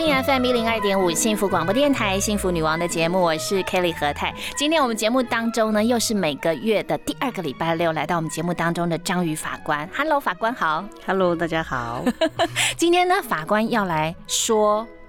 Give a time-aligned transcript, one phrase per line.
[0.00, 4.34] 听 FM 一零二点五幸福广播电台《幸福女王》的节目，我是 Kelly 何泰。
[4.56, 9.86] 今天我们节目当中呢，又是每个月的第二个礼拜六，来到我们节目当中的章鱼法官。
[9.94, 10.82] Hello，法官好。
[11.06, 12.02] Hello，大家好。
[12.78, 14.99] 今天呢，法官要来说爱。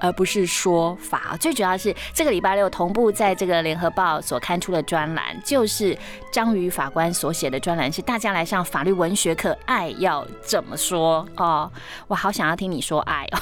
[0.00, 5.96] 而不是说法，最主要是这个礼拜六同步在这个联合报所刊出的专栏，就是
[6.32, 11.70] 章鱼法官所写的专栏，是大家来上法律文学课，爱要怎么说哦？
[12.08, 13.38] 我好想要听你说爱哦。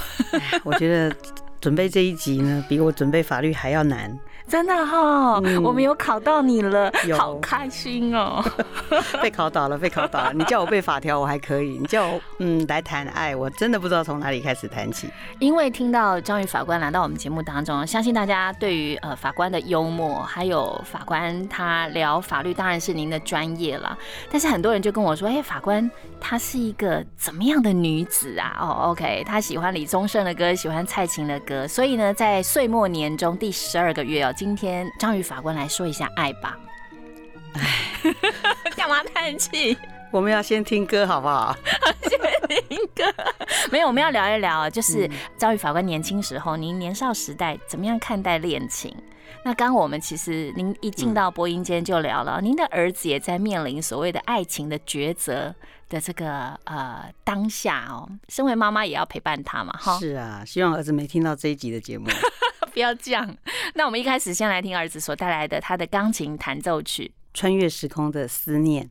[0.65, 1.17] 我觉得
[1.61, 4.19] 准备这一集呢，比我准备法律还要难。
[4.49, 8.43] 真的哈，我们有考到你了，好开心哦！
[9.23, 10.33] 被考倒了，被考倒了。
[10.33, 15.11] 你叫我背法条，我还可以；你叫我嗯来谈爱，我真的不知道从哪里开始谈起。
[15.39, 23.97] 因为听到张宇法官来到我们节目当中，相信大家对于呃法官的幽默，还有法官他聊法律，当然是您的专业了。
[24.31, 28.57] 但是很多人就跟我说，哎，法官她是一个怎么样的女子啊？
[28.59, 34.33] 哦，OK，她喜欢李宗盛的歌，喜欢蔡琴的歌，所以呢，在岁末年终第十二个月哦。
[34.39, 36.57] 今天章鱼法官来说一下爱吧。
[37.55, 38.15] 哎，
[38.77, 39.77] 干嘛叹气？
[40.13, 41.57] 我们要先听歌好不好？
[42.03, 43.03] 先听歌。
[43.73, 48.95] 没有，我们要聊一聊，就是章鱼法官年轻时候，您年少时代怎么样看待恋情？
[49.45, 55.53] 那刚我们其实您一进到播音间就聊了，您的儿子也在面临所谓的爱情的抉择
[55.89, 58.09] 的这个呃当下哦。
[58.29, 59.99] 身为妈妈也要陪伴他嘛，哈。
[59.99, 62.07] 是啊，希望儿子没听到这一集的节目。
[62.79, 63.37] 不要这样。
[63.75, 68.89] 那我们一开始先来听儿子所带来的他的钢琴弹奏曲《穿越时空的思念》。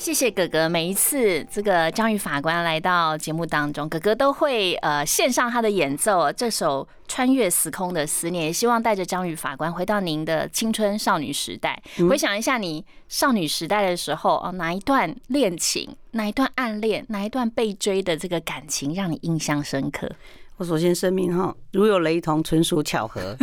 [0.00, 0.66] 谢谢哥哥！
[0.66, 20.10] 每一次这个章鱼法官来到节目当中，哥哥都会呃献上他的演奏，这首穿越时空的思念，也希望带着章鱼法官回到您的青春少女时代，回想一下你少女时代的时候哦，哪一段恋情，哪一段暗恋，哪一段被追的这个感情让你印象深刻？
[20.56, 23.36] 我首先声明哈，如有雷同，纯属巧合。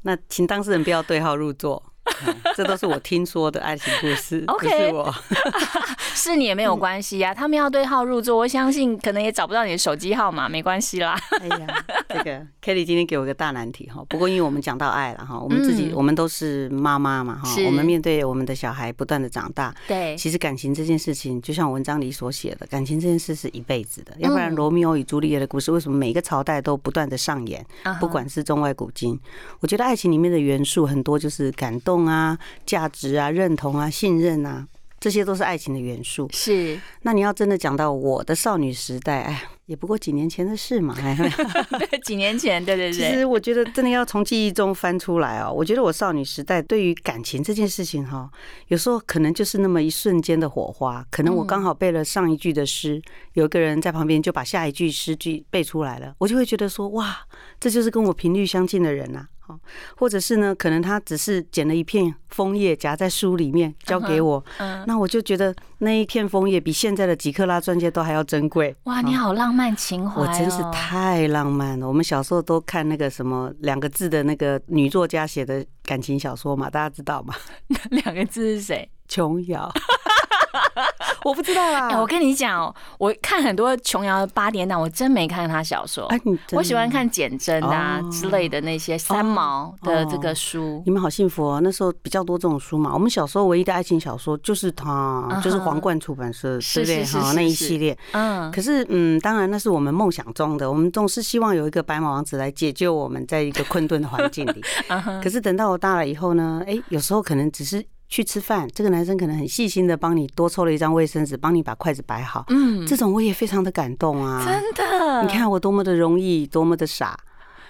[0.00, 1.89] 那请当事人不要对号入座。
[2.26, 5.14] 嗯这都是我听说的爱情故事，不 OK 是我。
[6.14, 7.32] 是你也没有关系啊。
[7.32, 11.18] 他们要对号入座，我相信可能也找不到你的手机号码，没关系啦。
[11.40, 14.04] 哎呀，这个 Kelly 今天给我一个大难题哈。
[14.08, 27.64] 不过因为我们讲到爱了哈，我们自己嗯我们都是妈妈嘛哈，我们面对我们的小孩不断的长大，对，其实感情这件事情，就像文章里所写的，感情这件事是一辈子的，要不然嗯罗密欧与朱丽叶的故事为什么每个朝代都不断的上演？
[27.98, 29.18] 不管是中外古今，
[29.60, 34.66] 我觉得爱情里面的元素很多就是感动啊、价值啊、认同啊、信任啊，
[34.98, 36.28] 这些都是爱情的元素。
[36.32, 40.94] 是那你要真的讲到我的少女时代，哎，也不过几年前的事嘛。
[40.98, 41.16] 哎，
[41.78, 45.50] 对几年前，对对对其，实我觉得真的要从记忆中翻出来哦。
[45.50, 48.30] 我觉得我少女时代对于感情这件事情哈，
[48.68, 53.00] 有时候可能就是那么一瞬间的火花，可能我刚好背了上一句的诗，
[53.32, 57.20] 有一个人在旁边就把下一句诗句背出来了，我就会觉得说哇，
[57.58, 59.58] 这就是跟我频率相近的人呐、好，
[59.96, 68.74] 或者是呢，可能他只是捡了一片枫叶夹在书里面交给我，嗯，那我就觉得那一片枫叶比现在的几克拉钻戒都还要珍贵。
[68.84, 71.86] 哇，你好浪漫情怀、哦，我真是太浪漫了。
[71.88, 77.34] 我们小时候都看那个什么两个字的那个女作家写的感情小说嘛，大家知道吗？
[77.90, 78.90] 两个字是谁？
[79.08, 79.68] 琼瑶，
[81.24, 81.88] 我不知道啦。
[81.88, 86.06] 哎、我跟你讲哦，我看很多琼瑶的八点档，我真没看她小说。
[86.06, 90.82] 哎，你我喜欢看简真啊哦之类的那些三毛的这个书。
[90.84, 91.60] 你们好幸福哦！
[91.62, 92.92] 那时候比较多这种书嘛。
[92.92, 97.04] 我们小时候唯一的爱情小说就是它，嗯哼就是皇冠出版社，是对不对？
[97.04, 97.96] 是是是哈，那一系列。
[98.12, 104.62] 嗯，可是，嗯，当然那是我们梦想中的，我们总是希望有一个白马王子来解救我们在一个困顿的环境里。
[105.22, 114.44] 可是等到我大了以后呢，哎，有时候可能只是去吃饭，这个男生可能很细心的帮你多抽了一张卫生纸，帮你把筷子摆好，嗯，这种我也非常的感动啊。
[114.44, 117.18] 真的，你看我多么的容易，多么的傻。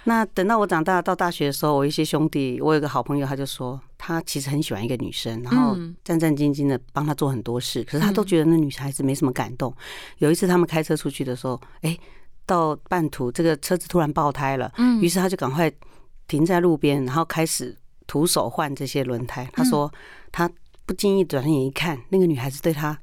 [0.05, 9.71] 那等到我长大到大学的时候，我一些兄弟，我有个好朋友，他就说他其实很喜欢一个女生，然后嗯战战兢兢的帮她做很多事，可是他都觉得那女孩子没什么感动。
[10.17, 11.95] 有一次他们开车出去的时候，哎，
[12.47, 15.71] 到半途这个车子突然爆胎了，嗯于是他就赶快
[16.27, 17.77] 停在路边，然后开始
[18.11, 19.49] 徒手换这些轮胎。
[19.53, 19.89] 他说
[20.33, 20.49] 他
[20.85, 22.99] 不经意转眼一看，那个女孩子对他。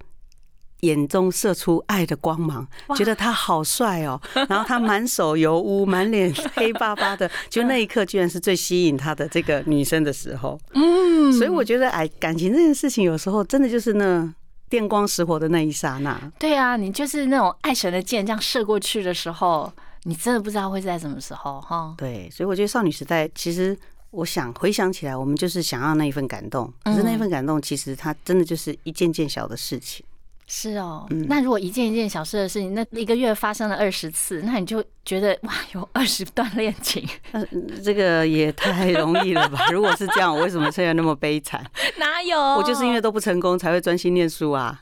[0.82, 2.64] 眼中射出爱的光芒，
[2.94, 4.20] 觉得他好帅哦。
[4.48, 10.56] 然后他满手油污，满脸黑巴巴的， 就那一刻居然是最吸引他的这个女生的时候。
[10.74, 14.32] 嗯，所以我觉得，哎，感情这件事情有时候真的就是那
[14.68, 16.16] 电光石火的那一刹那。
[16.38, 19.72] 对啊，你就是那种爱神的箭这样射过去的时候，
[20.04, 21.92] 你真的不知道会在什么时候哈。
[21.98, 23.76] 对，所以我觉得少女时代其实。
[24.10, 30.04] 我想回想起来，我们就是想要那一份感动，可是那份感动其实它真的就是一件件小的事情。
[30.50, 37.44] 是哦，嗯那如果一件一件小事的事情，那一个月发生了二十次，那你就觉得哇，有二十段恋情，那
[37.84, 39.58] 这个也太容易了吧？
[39.70, 41.62] 如果是这样，我为什么现在那么悲惨？
[42.00, 42.38] 哪有？
[42.38, 44.80] 我就是因为都不成功，才会专心念书啊。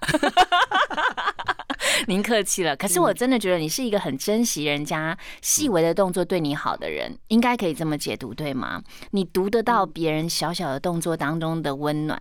[2.09, 8.83] 您客气了，可是我真的觉得你是一个很珍惜人家细微的动作对你好的人，应该可以这么解读，对吗？
[9.11, 12.21] 你读得到别人小小的动作当中的温暖，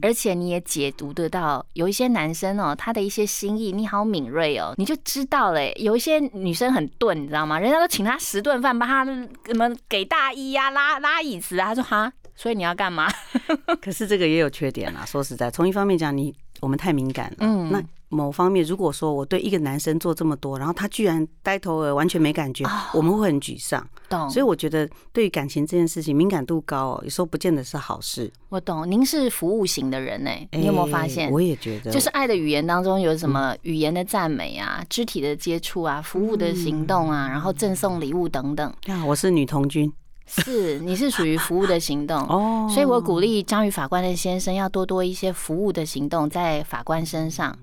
[0.00, 5.72] 而且你也解读得到有一些男生哦，他的一些心意，你好敏锐哦，你就知道嘞。
[5.76, 7.58] 有一些女生很钝，你知道吗？
[7.58, 12.12] 人家都请他十顿饭，帮他什么给大衣呀、拉拉椅子啊，他说哈。
[12.36, 13.08] 所以你要干嘛？
[13.82, 15.04] 可是这个也有缺点啦。
[15.04, 17.36] 说实在，从一方面讲，你我们太敏感了。
[17.40, 23.84] 嗯那某方面，如果说我对一个男生做这么多，然后他居然呆头鹅，完全没感觉，我们会很沮丧。
[24.08, 28.32] 懂，所以我觉得，对于感情这件事情，敏感度高哦，有时候不见得是好事。
[28.48, 28.88] 我懂。
[28.88, 31.28] 您是服务型的人呢，你有没有发哎现？
[31.32, 38.72] 我也觉得，就是爱的语言当中有什么语言的赞美啊、肢体的接触啊、服务的行动啊，然后赠送礼物等等。
[38.86, 39.92] 呀，我是女童军
[40.26, 42.18] 是，你是属于服务的行动。
[42.28, 47.56] 哦，所以我鼓励章鱼法官的先生要多多一些服务的行动在法官身上，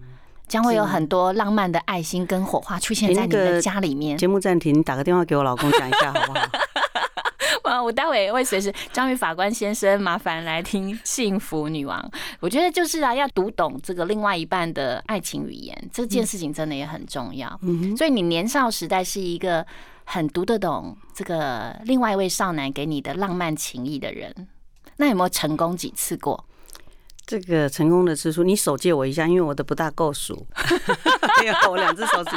[0.47, 4.17] 将会有很多浪漫的爱心跟火花出现在你的家里面。
[4.17, 6.39] 节目暂停，打个电话给我老公讲一下好不好？
[7.65, 12.11] 哇，我待会会随时章鱼法官先生，麻烦来听幸福女王。
[12.39, 17.57] 我觉得就是啊，要读懂这个另外一半的爱情语言，这件事情真的也很重要。
[17.61, 19.65] 嗯所以你年少时代是一个
[20.05, 24.47] 很读得懂这个另外一位少男给你的浪漫情谊的人。
[24.97, 26.45] 那有没有成功几次过？
[27.25, 30.45] 这个成功的次数，你手借我一下，因为我的不大够数。
[31.39, 32.31] 没有，我两只手指。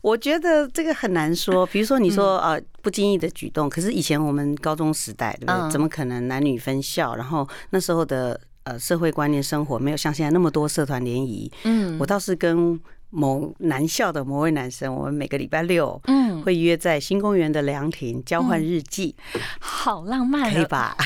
[0.00, 1.66] 我觉得这个很难说。
[1.66, 5.72] 比如说，你说啊，不经意的举动，可是以前我们高中时代，对不嗯对？
[5.72, 7.14] 怎么可能男女分校？
[7.14, 11.52] 然后那时候的呃社会观念、生活没有像现在那么多社团联谊。
[11.64, 12.80] 嗯我倒是跟
[13.14, 19.14] 某男校的某位男生，我们每个礼拜六嗯，会约在新公园的凉亭交换日记，
[19.60, 20.96] 好浪漫哦，可以吧？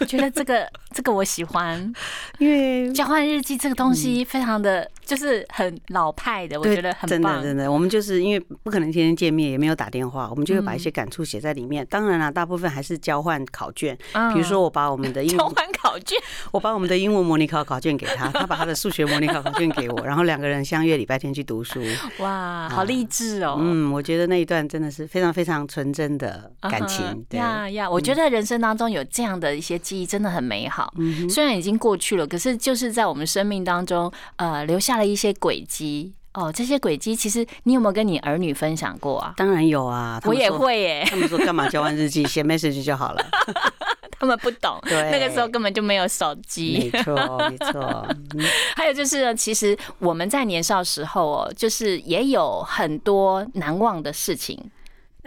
[0.00, 1.92] 我觉得这个 这个我喜欢。
[2.38, 7.42] 因为交换日记这个东西非常的就是很老派的，我觉得很真的棒。
[7.42, 11.86] 真的，我们就是因为不可能天天见面，也没有打电话，我们就会把一些嗯感触写在里面。
[11.90, 14.32] 当然啦，大部分还是交换考卷，嗯。
[14.32, 16.16] 比如说我把我们的英交文，换考卷，
[16.52, 21.82] 我把我们的英文模拟考考卷给他，他把他的数学模拟考考卷给我，然后两个人相约礼拜天去读书。
[22.20, 23.56] 哇，好励志哦。
[23.60, 27.24] 嗯，我觉得那一段真的是非常非常纯真的感嗯情哼。
[27.28, 30.92] 对，呀呀，我觉得人生当中有这样的一些记忆真的很美好。
[30.96, 36.14] 嗯虽然已经过去了，可是就是在我们生命当中，呃，留下了一些轨迹。
[36.34, 39.34] 哦，这些轨迹其实你有没有跟你儿女分享过啊？
[39.36, 40.50] 当然有啊，我也。
[40.50, 43.24] 会耶，他们说干嘛交换日记， 写 message 就好了。
[44.20, 47.02] 他们不懂， 对那个时候根本就没有手机没。
[47.02, 47.14] 错，
[47.48, 48.06] 没错。
[48.34, 48.44] 嗯
[48.74, 54.58] 还有就是呢，其实我们在年少时候哦，就是也有很多难忘的事情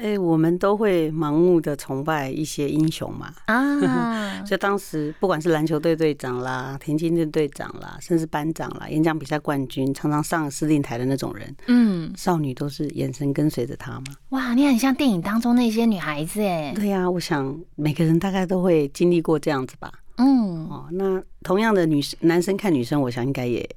[0.02, 3.32] 哎，我们都会盲目的崇拜一些英雄嘛。
[3.46, 4.42] 啊。
[4.44, 14.06] 所以当时不管是篮球队队长啦、田径队队长啦，甚至班长啦、演讲比赛冠军，常常上司令台的那种人，嗯，少女都是眼神跟随着他嘛。
[14.30, 16.74] 哇，你很像电影当中那些女孩子哎。
[16.76, 19.92] 对呀、我想每个人大概都会经历过这样子吧。
[20.18, 23.68] 嗯，哦，那同样的女生男生看女生，我想应该也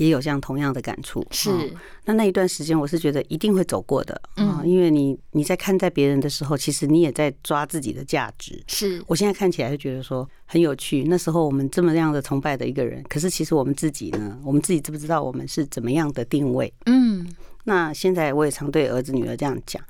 [0.00, 1.24] 也有这样同样的感触。
[1.30, 1.60] 是哦
[2.06, 8.60] 那那一段时间，我是觉得一定会走过的啊、嗯因为你你在看待别人的时候，其实你也在抓自己的价值。
[8.66, 11.04] 是，我现在看起来就觉得说很有趣。
[11.04, 16.72] 那时候我们这么样的崇拜的一个人，可是其实我们自己呢，我们自己知不知道我们是怎么样的定位？
[16.86, 17.28] 嗯，
[17.64, 19.80] 那现在我也常对儿子女儿这样讲：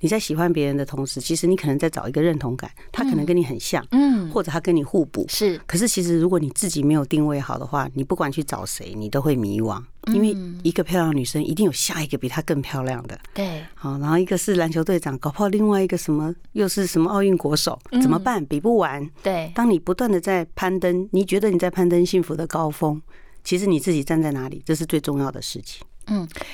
[0.00, 5.26] 你在喜欢别人的同时，其实你可能在找一个认同感，他可能跟你很像，嗯，或者他跟你互补。
[5.28, 13.18] 是，可是其实如果你自己没有定位好的话，你不管去找谁，你都会迷惘，因为嗯一个漂亮的女生一定有下一个比她更漂亮的。
[13.34, 18.44] 对，好，然后一个是篮球队长，搞不好另外一个什么又是什么奥运国手，怎么办？
[18.46, 19.08] 比不完。
[19.22, 23.00] 对，当你不断的在攀登，你觉得你在攀登幸福的高峰，
[23.42, 25.84] 其实你自己站在哪里，这是最重要的事情。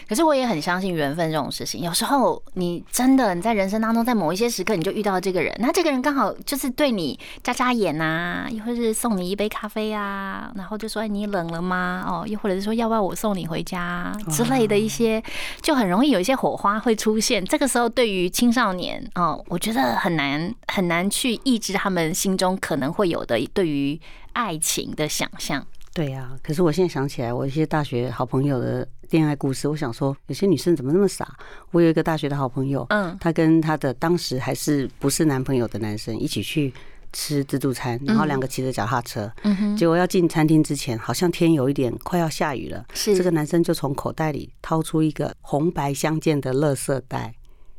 [0.08, 1.80] 可是我也很相信缘分这种事情。
[1.80, 12.04] 有时候你真的你在人生当中，在某一些时刻，你就遇到这个人，那这个人刚好就是对你眨眨眼呐、又或是送你一杯咖啡啊，然后就说哎你冷了吗？
[12.06, 15.22] 哦，又或者是说要不要我送你回家之类的一些，
[15.62, 17.44] 就很容易有一些火花会出现。
[17.44, 24.00] 这个时候对于青少年哦，我觉得很难很难去抑制他们心中可能会有的对于
[24.32, 25.64] 爱情的想象。
[25.94, 31.36] 对呀、可是我现在想起来，我一些大学好朋友的恋爱故事，我想说，有些女生怎么那么傻？
[31.70, 36.74] 我有一个大学的好朋友，嗯她跟她的当时还是不是男朋友的男生一起去
[37.12, 47.32] 吃自助餐，然后两个骑着脚踏车，嗯哼，结果要进餐厅之前，好像天有一点快要下雨了，是这个男生就从口袋里掏出一个红白相间的垃圾袋，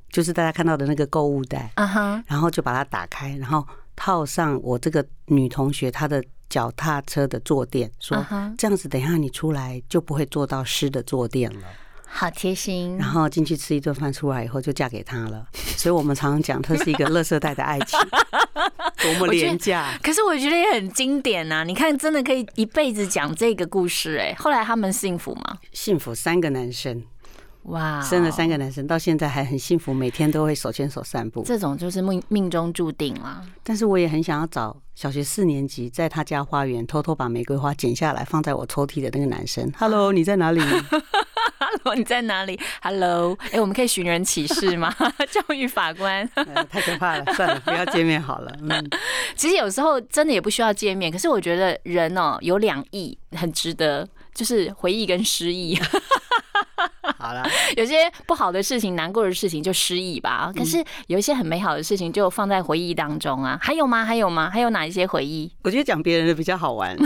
[0.10, 8.26] 就是大家看到的那个购物袋，啊哈，然后就把它打开，然后套上我这个女同学她的脚踏车的坐垫，说
[8.58, 11.68] 这样子等一下你出来就不会坐到湿的坐垫了。
[12.08, 12.98] 好贴心。
[12.98, 15.46] 然后进去吃一顿饭，出来以后就嫁给他了。
[15.76, 18.00] 所以我们常常讲，这是一个垃圾袋的爱情，
[19.02, 20.00] 多么廉价。
[20.02, 25.58] 可是我觉得也很经典呐、你看，真的可以一辈子讲这个故事哎、后来他们幸福吗？
[25.74, 27.04] 幸福三个男生，
[27.66, 31.44] 哇，生了三个男生，到现在还很幸福，每天都会手牵手散步。
[31.44, 33.42] 这种就是命命中注定啦。
[33.64, 39.72] 但是我也很想要找小学四年级在他家花园偷偷把玫瑰花剪下来放在我抽屉的那个男生。
[39.80, 40.62] Hello， 你在哪里
[41.58, 44.94] ？Hello，你在哪里？Hello，哎、我们可以寻人启事吗？
[45.32, 48.56] 教育法官，呃太可怕了，算了，不要见面好了。
[48.62, 48.90] 嗯，
[49.36, 55.76] 其实有时候真的也不需要见面，可是我觉得人哦、有两亿，很值得，就是回忆跟失忆。
[57.20, 57.44] 好了，
[57.78, 63.58] 有些不好的事情、难过的事情就失忆吧，可是有一些很美好的事情就放在回忆当中啊。
[63.62, 64.04] 还有吗？
[64.04, 64.50] 还有吗？
[64.50, 65.52] 还有哪一些回忆？
[65.64, 66.96] 我觉得讲别人的比较好玩。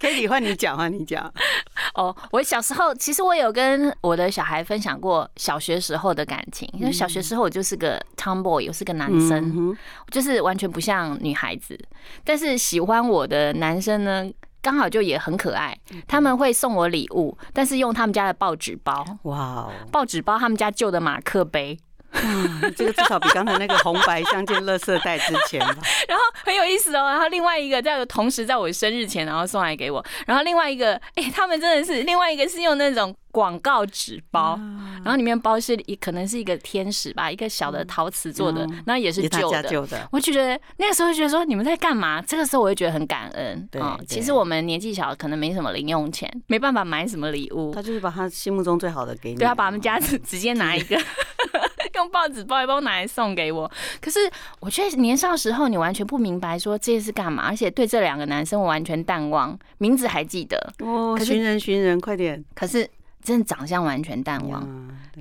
[0.00, 1.32] 可以换你讲，换你讲。
[1.94, 9.74] 哦，我小时候其实我有跟我的小孩分享过小学时候的感情，因为小学时候我就是个 tomboy，我是个男生，
[10.10, 11.78] 就是完全不像女孩子。
[12.22, 14.30] 但是喜欢我的男生呢，
[14.64, 15.78] 刚好就也很可爱，
[16.08, 21.78] 他们会送我礼物，但是用他们家的报纸包，哇哦，报纸包他们家旧的马克杯，
[22.14, 25.76] 哇这个至少比刚才那个红白相间垃圾袋值钱吧？
[26.08, 27.10] 然后很有意思哦。
[27.10, 30.04] 然后另外一个在同时在我生日前，然后送来给我。
[30.26, 34.58] 然后另外一个， 哎、他们真的是另外一个是用那种广告纸包，
[35.02, 39.62] 然后里面包是一可能是一个天使吧，一个小的陶瓷做的嗯，那也是旧的。
[39.62, 40.08] 家旧的。
[40.12, 42.22] 我觉得那个时候就觉得说你们在干嘛？
[42.22, 49.36] 这个时候我会觉得很感恩对其实我们年纪小，可能没什么零用钱，没办法买什么礼物他，就是把他心目中最好的给你。
[49.36, 50.96] 对他把他们家直直接拿一个
[51.94, 53.70] 用报纸包一包拿来送给我。
[54.00, 54.18] 可是
[54.60, 62.44] 我觉得年少时候你完全不明白说这些是干嘛，而且对这两个男生我完全淡忘，名字还记得，哦，寻人寻人，快点！
[62.54, 62.88] 可是
[63.22, 64.66] 真的长相完全淡忘。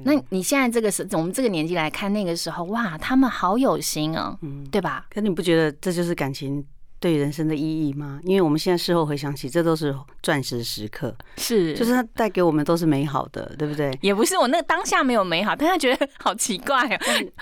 [0.04, 5.06] 那你现在这个时，我们这个年纪来看，那个时候哇，他们好有心哦，嗯，对吧？
[5.10, 6.66] 可你不觉得这就是感情
[7.04, 8.18] 对人生的意义吗？
[8.24, 13.92] 因为我们现在事后回想起，这都是钻石时刻，是，就是它带给我们都是美好的，对不对？
[14.02, 17.00] 也不是我那个当下没有美好，但他觉得好奇怪哦，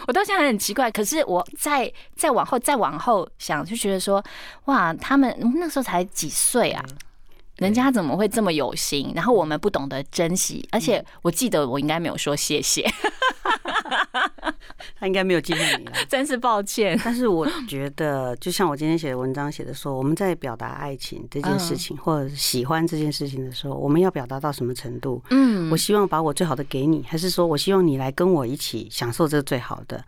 [0.07, 0.89] 我到现在很奇怪。
[0.89, 4.23] 可是我再再往后再往后想，就觉得说，
[4.65, 6.83] 哇，他们那时候才几岁啊，
[7.57, 9.11] 人家怎么会这么有心？
[9.15, 12.83] 然后我们不懂得珍惜，而且我记得我应该没有说谢谢，
[14.99, 15.91] 他应该没有记住你了。
[16.09, 16.99] 真是抱歉。
[17.03, 25.21] 但是我觉得，就像我今天写的文章写的说，我们在表达爱情这件事情，或者喜欢这件事情的时候，我们要表达到什么程度？
[25.29, 30.03] 嗯我希望把我最好的给你，还是说我希望你来跟我一起享受这个最好的？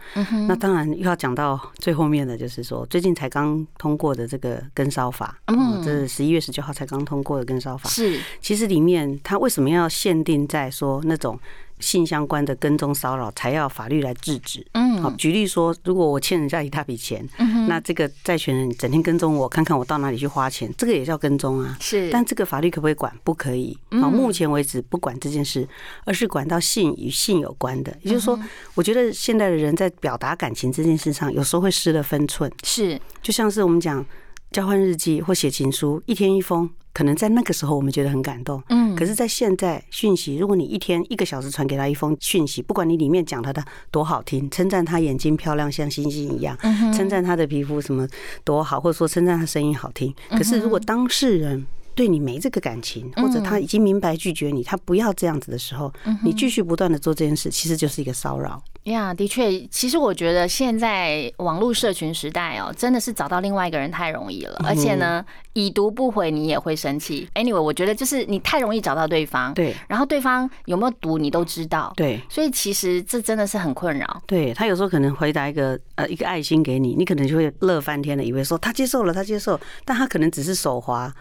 [0.48, 7.90] 那当然又要讲到最后面的，就是说最近才刚通过的这个跟烧法，嗯嗯，这是十一月十九号才刚通过的跟烧法。
[7.90, 11.40] 是其实里面他为什么要限定在说那种
[11.84, 14.66] 性相关的跟踪骚扰才要法律来制止？
[14.72, 21.78] 嗯好，嗯举例说，如果我欠人家一大笔钱，嗯哼那这个债权人整天跟踪我，看看我到哪里去花钱，这个也叫跟踪啊。
[21.82, 23.14] 是，但这个法律可不可以管？
[23.24, 23.78] 不可以。
[24.02, 25.68] 好，嗯目前为止不管这件事，
[26.06, 27.94] 而是管到性与性有关的。
[28.02, 32.52] 也就是说，嗯我觉得现代的人在表达感情这件事上，有时候会失了分寸。
[32.64, 34.04] 是就像是我们讲
[34.52, 38.62] 交换日记或写情书，一天一封，可能在那个时候我们觉得很感动。
[38.70, 48.08] 嗯可是，在现在讯息，如果你一天一个小时传给他一封讯息，不管你里面讲他的多好听，称赞他眼睛漂亮像星星一样，嗯称赞他的皮肤什么
[48.44, 50.14] 多好，或者说称赞他声音好听。
[50.30, 55.92] 可是，如果当事人对你没这个感情，或者他已经明白拒绝你，他不要这样子的时候，
[56.24, 58.62] 你继续不断的做这件事，其实就是一个骚扰。
[58.84, 65.24] 呀的确，其实我觉得现在网络社群时代哦，真的是找到另外一个人太容易了，而且呢，
[65.54, 67.30] 已读不回你也会生气。
[67.34, 72.20] Anyway，我觉得就是你太容易找到对方，对然后对方有没有读你都知道，对。
[72.30, 74.22] 所以其实这真的是很困扰。
[74.28, 81.16] 对他有时候可能回答一个呃一个爱心给你，你可能就会乐翻天了，以为说他接受了，他接受，但他可能只是手滑呀，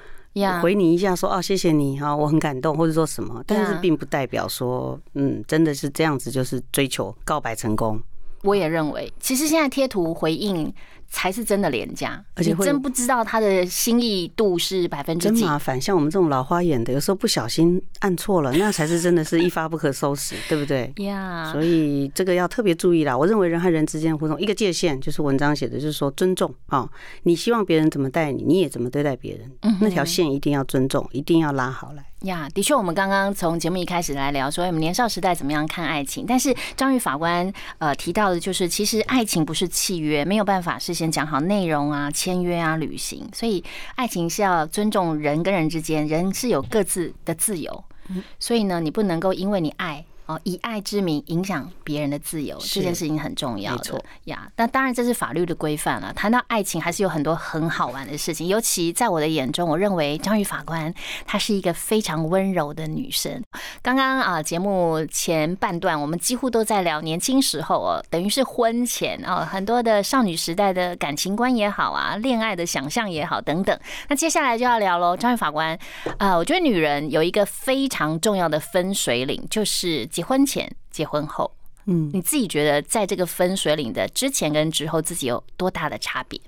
[0.62, 2.77] 回你一下说哦谢谢你哈，我很感动。
[2.77, 8.01] 或者说什么，但是并不代表说嗯真的是这样子就是追求告白成功。
[8.42, 10.73] 我也认为，其实现在贴图回应
[11.12, 15.40] 才是真的廉价，而且会真不知道他的心意度是百分之几。
[15.40, 20.90] 真麻烦，像我们这种老花眼的，有时候不小心按错了， 那才是真的是一发不可收拾，对不对？
[21.05, 23.16] 呀，所以这个要特别注意啦。
[23.16, 26.88] 我认为人和人之间的互动，一个界限就是文章写的，就是说尊重啊、
[27.25, 32.03] 你希望别人怎么待你，你也怎么对待别人，嗯那条线一定要尊重，一定要拉好来。
[32.22, 36.25] 呀，的确，我们刚刚从节目一开始来聊说，我们年少时代怎么样看爱情。
[36.25, 47.85] 但是张玉法官呃提到的就是，其实爱情不是契约，没有办法事先讲好内容啊、签约啊、旅行，所以爱情是要尊重人跟人之间，人是有各自的自由。
[48.38, 50.05] 所以呢，你不能够因为你爱。
[50.26, 54.50] 哦，以爱之名影响别人的自由，这件事情很重要的没错呀。
[54.56, 56.12] 那当然，这是法律的规范了。
[56.12, 58.46] 谈到爱情，还是有很多很好玩的事情。
[58.46, 60.92] 尤其在我的眼中，我认为张宇法官
[61.26, 63.42] 她是一个非常温柔的女生。
[63.82, 73.76] 刚刚啊，节目前半段我们几乎都在聊年轻时候哦，等于是婚前哦，很多的少女时代的感情观也好啊，恋爱的想象也好等等。
[74.08, 75.76] 那接下来就要聊喽，张宇法官，
[76.18, 81.51] 啊，我觉得女人有一个非常重要的分水岭，就是结婚前、结婚后。
[81.87, 86.40] 嗯，你自己觉得在这个分水岭的之前跟之后，自己有多大的差别？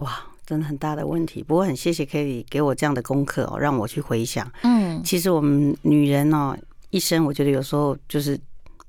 [0.00, 1.42] 哇，真的很大的问题。
[1.42, 4.46] 不过很谢谢 k e 给我这样的功课哦，让我去回想。
[4.62, 6.54] 嗯，其实我们女人哦，
[6.90, 8.38] 一生我觉得有时候就是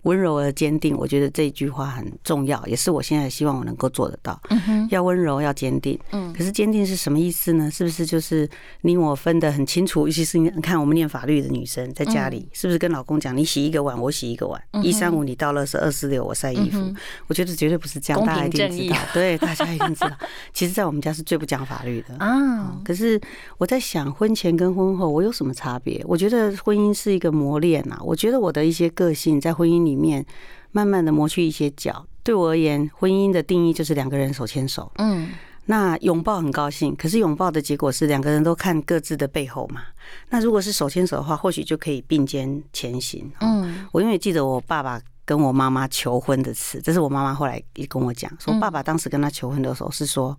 [0.04, 0.96] 温柔而坚定。
[0.98, 4.40] 我觉得这一句话很重要，也是我现在希望我能够做得到。
[4.50, 5.98] 嗯哼，要温柔，要坚定。
[6.12, 7.70] 嗯可是坚定是什么意思呢？
[7.70, 8.50] 是不是就是
[8.82, 10.08] 你我分得很清楚？
[10.08, 16.80] 尤其是你看我们念法律的女生在家里，是不是跟老公讲，你洗一个碗，我洗一个碗，一三五你倒垃圾，二四六我晒衣服。
[16.80, 16.96] 嗯
[17.28, 18.98] 我觉得绝对不是这样，大家一定知道。
[19.14, 20.12] 对，大家一定知道。
[20.54, 22.16] 其实，在我们家是最不讲法律的。
[22.20, 23.20] 啊，可是
[23.58, 26.04] 我在想，婚前跟婚后我有什么差别？
[26.06, 28.00] 我觉得婚姻是一个磨练啊。
[28.04, 30.25] 我觉得我的一些个性在婚姻里面
[30.71, 32.06] 慢慢的磨去一些角。
[32.23, 34.91] 对我而言，婚姻的定义就是两个人手牵手。
[34.95, 35.30] 嗯
[35.65, 39.82] 那拥抱很高兴，可是拥抱的结果是两个人都看各自的背后嘛。
[40.30, 43.32] 那如果是手牵手的话，或许就可以并肩前行。
[43.39, 50.36] 嗯，嗯我因为记得我爸爸跟我妈妈求婚的词，这是我妈妈后来也跟我讲，说嗯爸爸当时跟他求婚的时候是说。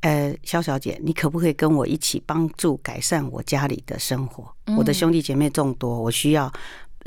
[0.00, 4.48] 呃，肖小姐，你可不可以跟我一起帮助改善我家里的生活？
[4.76, 6.48] 我的兄弟姐妹众多，我需要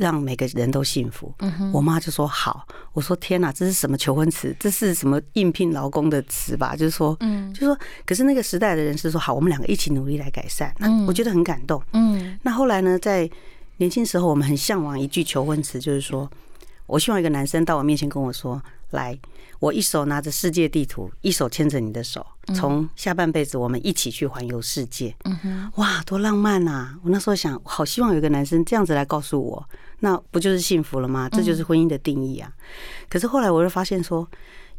[0.01, 1.31] 让每个人都幸福。
[1.37, 4.53] 嗯，我妈就说好，我说天哪，这是什么求婚词？
[4.59, 6.75] 这是什么应聘劳工的词吧？
[6.75, 10.73] 就是说，嗯就说，可是那个时代的人是说好，我们两个一起努力来改善。
[10.79, 11.81] 那嗯我觉得很感动。
[11.93, 13.29] 嗯那后来呢，在
[13.77, 16.29] 年轻时候，我们很向往一句求婚词，就是说
[16.87, 19.17] 我希望一个男生到我面前跟我说：“来，
[19.59, 22.25] 我一手拿着世界地图，一手牵着你的手，
[22.55, 26.97] 从下半辈子我们一起去环游世界。”嗯哼，哇，多浪漫啊！
[27.03, 31.27] 我那时候想，好希望有一个男生这样子来告诉我，那不就是幸福了吗？
[31.29, 32.51] 这就是婚姻的定义啊！
[33.09, 34.29] 可是后来我就发现说，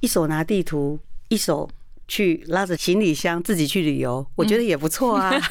[0.01, 0.98] 一手拿地图，
[1.29, 1.68] 一手
[2.09, 5.33] 去拉着行李箱自己去旅游，我觉得也不错啊。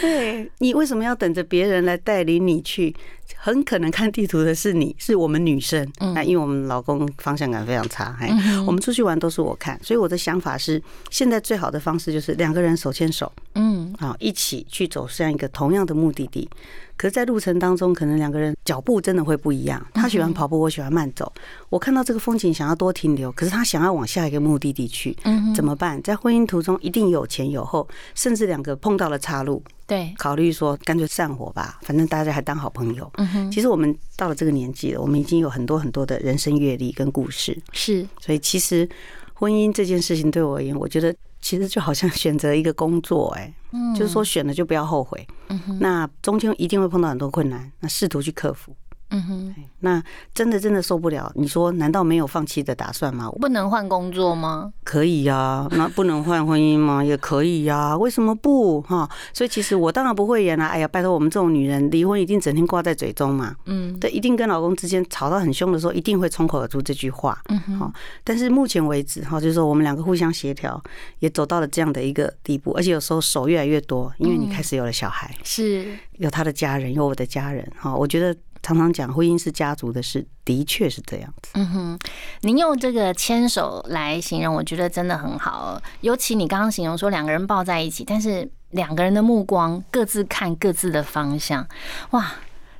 [0.00, 2.94] 对你为什么要等着别人来带领你去？
[3.36, 5.86] 很可能看地图的是你，是我们女生。
[6.14, 8.30] 那因为我们老公方向感非常差，哎，
[8.66, 16.48] 我们出去玩都是我看，所以我的想法是，现在最好的方式就是两个人手牵手，嗯好，一起去走向一个同样的目的地。
[16.96, 19.84] 可是，在路程当中，可能两个人脚步真的会不一样。
[19.92, 21.32] 他喜欢跑步，我喜欢慢走。
[21.68, 26.00] 我看到这个风景，想要多停留，可是他想要往下一个目的地去，嗯哼，怎么办？
[26.02, 33.10] 在婚姻途中，一定有前有后，甚至两个碰到了岔路，对，考虑说干脆散伙吧，反正大家还当好朋友。
[33.18, 38.88] 嗯哼，其实我们到了这个年纪了，我们已经有很多很多的人生阅历跟故事，是，所以其实
[39.34, 45.26] 婚姻这件事情对我而言，我觉得其实就好像选择一个工作、哎，嗯就是说选了就不要后悔。
[45.48, 48.74] 嗯，那中间一定会碰到很多困难，那试图去克服。
[49.14, 50.02] 嗯哼，那
[50.34, 53.30] 真的真的受不了，你说难道没有放弃的打算吗？
[53.40, 54.72] 不能换工作吗？
[54.82, 57.02] 可以呀、那不能换婚姻吗？
[57.04, 59.08] 也可以呀、为什么不哈？
[59.32, 63.54] 所以其实我当然不会演啦、哎呀，拜托我们这种女人，离婚一定整天挂在嘴中嘛。
[63.66, 67.40] 嗯对，一定跟老公之间吵到很凶的时候，一定会冲口而出这句话。
[67.50, 67.92] 嗯哼，好，
[68.24, 70.82] 但是目前为止哈，就是说我们两个互相协调，
[71.20, 77.94] 也走到了这样的一个地步，而且有时候手越来越多，因为你开始有了小孩，是，有他的家人，有我的家人哈。
[77.94, 81.50] 我觉得常常讲婚姻是家族的事，的确是这样子。
[81.52, 81.98] 嗯哼，
[82.40, 85.78] 您用这个牵手来形容，我觉得真的很好。
[86.00, 91.68] 尤其你刚刚形容说两个人抱在一起，但是两个人的目光各自看各自的方向，
[92.12, 92.32] 哇，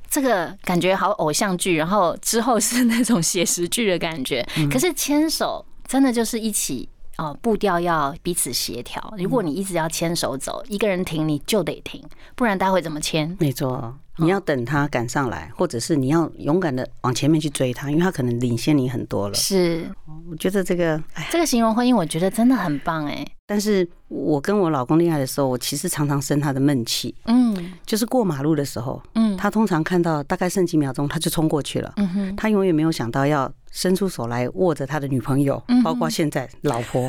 [0.09, 4.43] 这个感觉好偶像剧，然后之后是那种写实剧的感觉。
[4.71, 6.89] 可是牵手真的就是一起。
[7.17, 9.13] 哦，步调要彼此协调。
[9.17, 12.03] 如果你一直要牵手走，一个人停你就得停，
[12.35, 13.37] 不然待会怎么牵？
[13.39, 19.35] 没错，你要等他赶上来，或者是你要勇敢的往前面去追他，因为他可能领先你很多了。
[19.35, 19.89] 是
[20.29, 23.25] 我觉得这个，哎，这个形容婚姻，我觉得真的很棒哎。
[23.47, 31.93] 但是我跟我老公恋爱的时候，我其实常常生他的闷气，嗯就是过马路的时候，嗯，他通常看到大概剩几秒钟，他就冲过去了。
[31.97, 37.07] 嗯哼，他永远没有想到要伸出手来握着他的女朋友嗯，包括现在 老婆，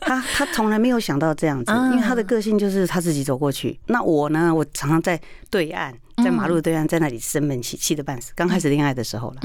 [0.00, 3.78] 他他从来没有想到这样子，啊因为他的个性就是他自己走过去。
[3.86, 8.32] 那我呢，我常常在对岸，在马路的对岸，在那里生闷气，气得半死。
[8.34, 9.40] 刚开始恋爱的时候了，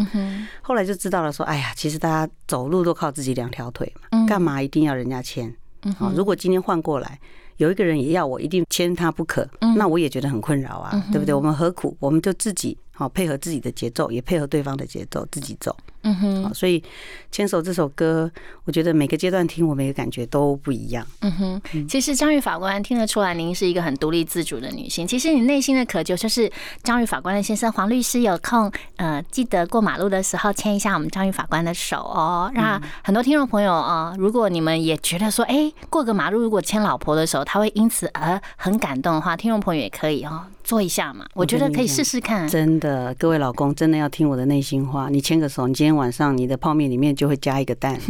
[0.62, 5.54] 后来就知道了，说，哎呀，其实大家走路都靠自己两条腿嘛，嗯干嘛一定要人家牵？
[5.84, 7.20] 嗯啊，如果今天换过来，
[7.58, 11.34] 有一个人也要我一定牵他不可，嗯那我也觉得很困扰啊，对不对？
[11.34, 11.96] 我们何苦？
[12.00, 15.76] 我们就自己好配合自己的节奏，也配合对方的节奏，自己走。
[16.04, 16.80] 嗯哼，好，所以
[17.32, 18.30] 《牵手》这首歌，
[18.66, 21.06] 我觉得每个阶段听，我每个感觉都不一样。
[21.22, 21.62] 嗯哼。
[21.88, 25.06] 其实张玉法官听得出来，您是一个很独立自主的女性。
[25.08, 26.52] 其实你内心的渴求就是，
[26.84, 32.52] 张玉法官的先生黄律师有空，呃，记得过马路的时候牵一下我们张玉法官的手哦。
[32.56, 41.26] 那很多听众朋友啊，如果你们也觉得说，哎，过个马路如果牵老婆的手，他会因此而很感动的话，听众朋友也可以哦，做一下嘛。
[41.34, 42.48] 我觉得可以试试看。
[42.48, 45.10] 真的，各位老公真的要听我的内心话。
[45.10, 48.00] 你牵个手，你今天晚上你的泡面里面就会加一个蛋。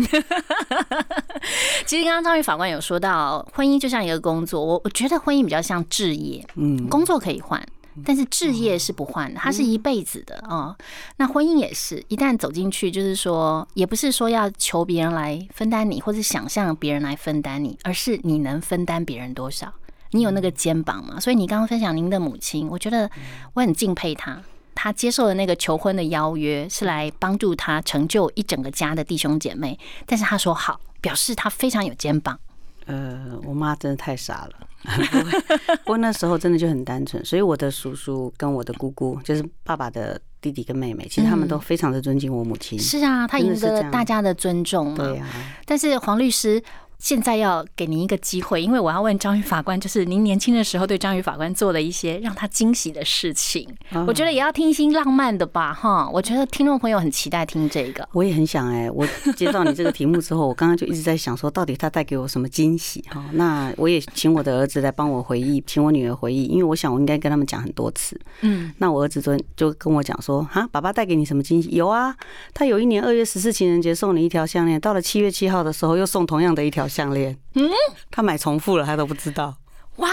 [1.85, 7.61] 其实刚刚张玉法官有说到，婚姻就像一个工作，我我觉得婚姻比较像置业，嗯，工作可以换，
[8.05, 10.75] 但是置业是不换的，它是一辈子的哦。
[11.17, 19.73] 那婚姻也是，一旦走进去，就是说，也不是说要求别人来分担你，或者想象别人来分担你，而是你能分担别人多少，
[20.11, 21.19] 你有那个肩膀嘛。
[21.19, 23.09] 所以你刚刚分享您的母亲，我觉得
[23.53, 24.39] 我很敬佩她。
[24.81, 32.39] 她接受的那个求婚的邀约是来帮助他成就一整个家的弟兄姐妹，但是他说好，表示他非常有肩膀。
[32.87, 34.67] 呃，我妈真的太傻了。
[35.85, 42.79] 不过那时候真的就很单纯，所以我的叔叔跟我的姑姑，就是爸爸的弟弟跟妹妹，其实他们都非常的尊敬我母亲。
[42.79, 44.97] 是啊，他赢得了大家的尊重嘛。
[44.97, 45.27] 对呀、
[45.63, 46.59] 但是黄律师，
[47.01, 53.67] 现在要给您一个机会，因为我要问张宇法官，就是您年轻的时候对张宇法官做了一些让他惊喜的事情，
[54.05, 56.07] 我觉得也要听一些浪漫的吧，哈。
[56.07, 58.07] 我觉得听众朋友很期待听这个。
[58.13, 59.03] 我也很想哎，我
[59.35, 63.25] 接到你这个题目之后，我刚刚就一直在想说，到底他带给我什么惊喜哈？
[63.33, 68.19] 那我也请我的儿子来帮我回忆，请我女儿回忆，因为我想我应该跟他们讲很多次。
[68.41, 71.71] 嗯，那我儿子昨天就跟我讲说，哈，爸爸带给你什么惊喜？
[71.71, 72.15] 有啊，
[72.53, 77.35] 他有一年二月十四情人节送你一条项链，到了七月七号的时候又送同样的一条项链。
[77.55, 77.69] 嗯，
[78.11, 79.55] 他买重复了，他都不知道。
[79.97, 80.09] 哇，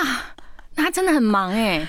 [0.75, 1.87] 那他真的很忙哎，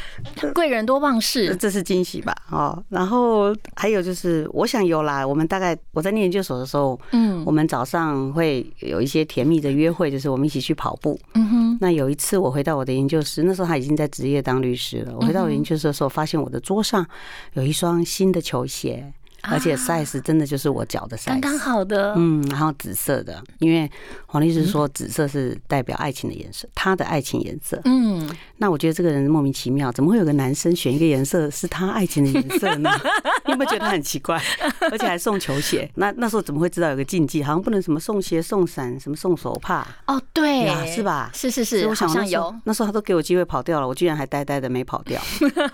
[0.53, 2.35] 贵人多忘事，这是惊喜吧？
[2.49, 5.25] 哦，然后还有就是，我想有啦。
[5.25, 11.19] 我们大概我在念研究所的时候，嗯，我们早上会有一些甜蜜的约会，就是我们一起去跑步。
[11.35, 11.77] 嗯哼。
[11.81, 15.13] 那有一次我回到我的研究室，那时候他已经在职业当律师了。
[15.15, 17.05] 我回到我研究室的时候，发现我的桌上
[17.53, 19.13] 有一双新的球鞋。
[19.41, 22.13] 而且 size 真的就是我脚的 size，刚刚好的。
[22.17, 23.89] 嗯，然后紫色的，因为
[24.25, 27.79] 黄律师说紫色是代表爱情的颜色，他的爱情颜色。
[27.85, 32.89] 嗯，那我觉得这个人莫名其妙，怎么会有个男生选一个颜色是他爱情的颜色呢？
[33.45, 34.41] 你有没有觉得他很奇怪？
[34.91, 39.87] 而且还送球鞋，那那时候怎么会知道有个禁忌，好像不能什么送鞋、送伞、什么送手帕？
[40.07, 41.31] 哦，对，是吧？
[41.33, 42.53] 是是是，好像有。
[42.65, 45.21] 那时候他都给我机会跑掉了，我居然还呆呆的没跑掉。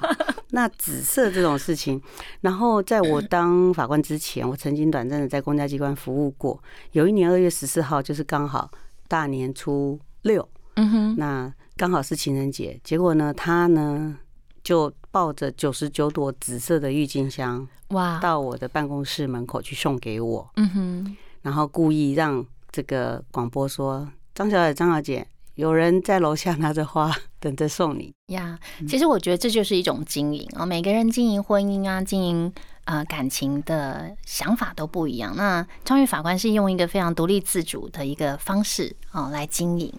[0.51, 2.01] 那紫色这种事情，
[2.41, 6.61] 然后在我当法官之前，我曾经短暂的在公家机关服务过。
[6.91, 8.69] 有一年二月十四号，就是刚好
[9.07, 12.79] 大年初六，嗯哼，那刚好是情人节。
[12.83, 14.17] 结果呢，他呢
[14.63, 28.59] 就抱着九十九朵紫色的郁金香，哇，到我的办公室门口去送给我，嗯哼，然后故意让这个广播说：“张小姐，张小姐。”有人在楼下拿着花等着送你呀。
[28.89, 30.65] 其实我觉得这就是一种经营啊。
[30.65, 32.53] 每个人经营婚姻啊，经营
[32.85, 35.35] 呃感情的想法都不一样。
[35.35, 39.93] 那张玉法官是用一个非常独立自主的一个方式哦来经营。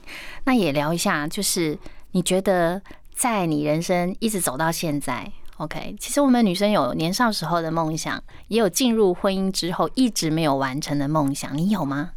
[0.44, 1.78] 那也聊一下，就是
[2.12, 2.80] 你觉得
[3.14, 5.96] 在你人生一直走到现在，OK？
[6.00, 12.12] 其实我们女生有年少时候的梦想，也有进入婚姻之后一直没有完成的梦想，你有吗？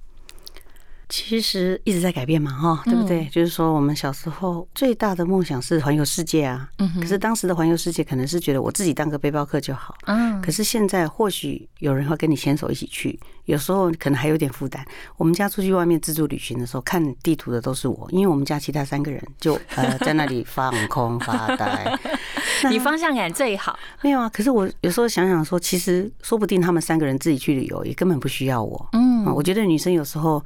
[1.09, 3.25] 其实一直在改变嘛，哈，对不对？
[3.31, 6.69] 就是说，我们小时候最大的梦想是环游世界啊。
[6.77, 9.95] 嗯可是当时的环游世界，可能是觉得我自己当个背包客就好。
[10.05, 10.39] 嗯。
[10.39, 14.85] 可是现在，或许有人会跟你牵手一起去，有时候可能还有点负担。
[15.17, 21.99] 我们家出去外面自助旅行的时候，看地图的都是我，因为我们家其他三个人就呃在那里放空发呆。
[22.69, 23.79] 你方向感最好。
[24.03, 28.89] 没有啊，可是我有时候想想说，其实说不定他们三个人自己去旅游，也根本不需要我。
[28.93, 29.25] 嗯。
[29.25, 30.43] 我觉得女生有时候。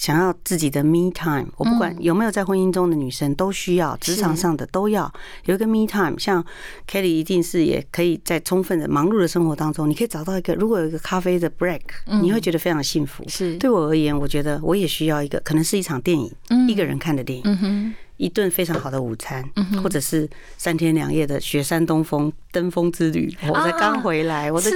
[0.00, 5.12] 想要自己的 me time，我不管有没有在婚姻中的女生都需要，职场上的都要
[5.44, 6.18] 有一个 me time。
[6.18, 6.42] 像
[6.90, 11.82] Kelly 一定是也可以在充分的忙碌的生活当中，你可以找到一个，如果有一个咖啡的 break，
[12.22, 13.22] 你会觉得非常幸福。
[13.28, 16.34] 是对我而言，我觉得我也需要一个，可能是一场电影，
[16.66, 17.94] 一个人看的电影。
[18.20, 19.42] 一顿非常好的午餐，
[19.82, 20.28] 或者是
[20.58, 23.34] 三天两夜的雪山东风登峰之旅。
[23.48, 24.70] 我才刚回来，我的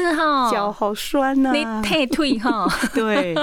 [0.51, 1.53] 脚好酸呐！
[1.53, 2.67] 你退退哈？
[2.95, 3.35] 对。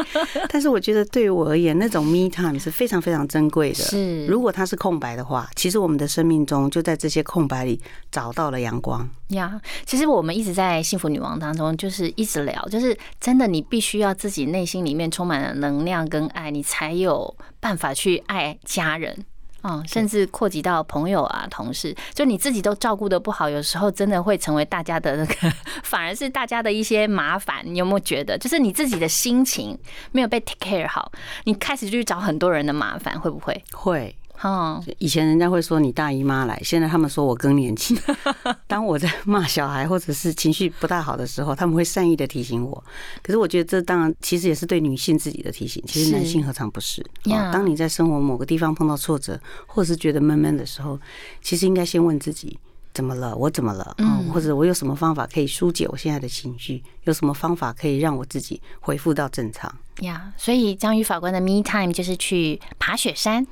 [0.50, 3.76] 但是我觉得对于我而言，那种 me time 是非常非常珍贵的。
[3.76, 4.26] 是。
[4.26, 7.80] 如果它是空白的话，其实我们的生命中就在这些空白里
[8.12, 9.08] 找到了阳光。
[9.28, 19.26] 呀，其实我们一直在幸福女王当中，就是一直聊，就是真的，你必须要自己内心里面充满了能量跟爱，你才有办法去爱家人。
[19.63, 25.52] 嗯，甚至扩及到朋友啊、同事，就你自己都照顾的不好，有时候真的会成为大家的那个，
[25.84, 27.62] 反而是大家的一些麻烦。
[27.63, 29.78] 你有没有觉得，就是你自己的心情
[30.12, 31.12] 没有被 take care 好，
[31.45, 33.63] 你开始就去找很多人的麻烦，会不会？
[33.71, 34.15] 会。
[34.41, 37.95] 哦，以前人家会说你大姨妈来，现在他们说我更年期。
[38.67, 42.84] 当我在骂小孩或者是情绪不大好的时候，他们会善意的提醒我。
[43.21, 47.06] 可是我觉得这当然其实也是对女性自己的提醒，其实男性何尝不是？
[47.54, 50.99] 当你在生活某个地方碰到挫折，或者是觉得闷闷的时候，
[51.41, 52.58] 其实应该先问自己
[52.93, 53.93] 怎么了，我怎么了？
[53.99, 56.84] 嗯，或者我有什么方法可以疏解我现在的情绪？
[57.04, 59.71] 有什么方法可以让我自己恢复到正常？
[59.99, 63.45] 呀，所以江宇法官的 me time 就是去爬雪山。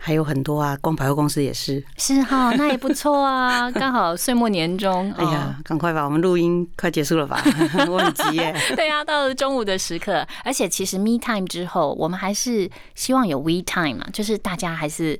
[0.00, 1.82] 还有很多啊，光百货公司也是。
[1.96, 5.12] 是哈， 那也不错啊， 刚好岁末年终。
[5.16, 7.42] 哎呀，赶快吧，我们录音快结束了吧？
[7.88, 8.54] 我很急耶。
[8.76, 15.18] 对啊，到了中午的时刻，而且其实 me time 之后，我们还是希望有 we time 嘛，就是大家还是。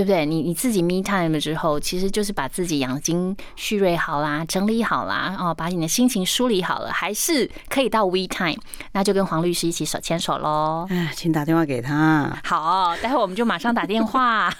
[0.00, 0.24] 对不对？
[0.24, 8.56] 你你自己 me time 了之后，其实就是把自己养精蓄锐好啦，整理好啦，哦，把你的心情梳理好了，还是可以到 we time，
[8.92, 10.86] 那就跟黄律师一起手牵手喽。
[10.88, 12.34] 哎，请打电话给他。
[12.44, 14.50] 好，待会我们就马上打电话。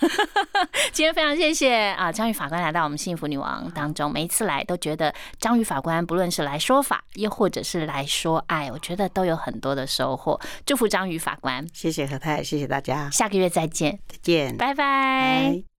[0.92, 10.38] 今天非常谢谢啊，张宇法官来到我们幸福女王当中，每一次来都觉得张宇法官不论是来说法，又或者是来说爱，我觉得都有很多的收获。
[10.66, 15.29] 祝福张宇法官，谢谢何太，谢谢大家，下个月再见，再见，拜拜。
[15.34, 15.69] Bye.